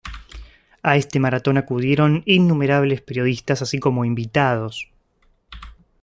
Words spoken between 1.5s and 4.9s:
acudieron innumerables periodistas así como invitados.